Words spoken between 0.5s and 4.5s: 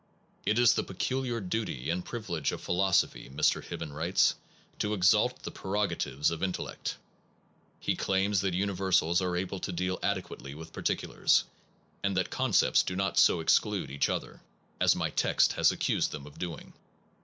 is the peculiar duty and privilege of philosophy, Mr. Hibben writes,